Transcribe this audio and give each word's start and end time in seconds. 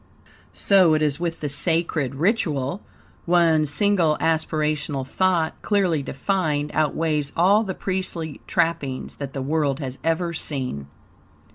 So 0.55 0.95
it 0.95 1.03
is 1.03 1.19
with 1.19 1.41
the 1.41 1.47
sacred 1.47 2.15
ritual. 2.15 2.81
One 3.27 3.67
single 3.67 4.17
aspirational 4.19 5.05
thought, 5.05 5.53
clearly 5.61 6.01
defined, 6.01 6.71
outweighs 6.73 7.31
all 7.37 7.63
the 7.63 7.75
priestly 7.75 8.41
trappings 8.47 9.17
that 9.17 9.33
the 9.33 9.43
world 9.43 9.79
has 9.79 9.99
ever 10.03 10.33
seen. 10.33 10.87